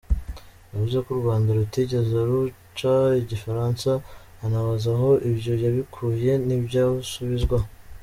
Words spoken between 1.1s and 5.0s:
u Rwanda rutigeze ruca igifaransa anabaza